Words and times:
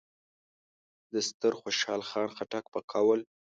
د 1.11 1.13
ستر 1.27 1.53
خوشحال 1.61 2.01
خان 2.09 2.27
خټک 2.35 2.63
په 2.73 2.79
قول: 2.91 3.19